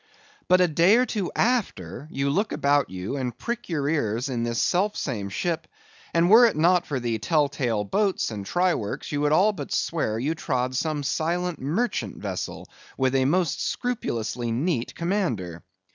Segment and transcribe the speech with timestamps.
[0.47, 4.41] But a day or two after, you look about you, and prick your ears in
[4.41, 5.67] this self same ship;
[6.11, 9.53] and were it not for the tell tale boats and try works, you would all
[9.53, 12.67] but swear you trod some silent merchant vessel,
[12.97, 15.63] with a most scrupulously neat commander.